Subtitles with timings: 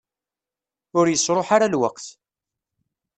[0.99, 2.07] Ur yesruḥ ara lweqt.